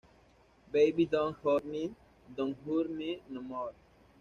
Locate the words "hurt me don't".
1.43-2.57